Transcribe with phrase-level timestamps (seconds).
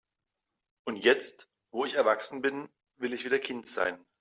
[0.83, 2.67] Und jetzt, wo ich erwachsen bin,
[2.97, 4.03] will ich wieder Kind sein.